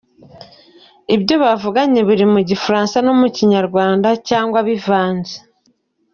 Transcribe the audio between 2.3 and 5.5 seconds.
mu gifaransa no mu kinyarwanda cyangwa bivanze.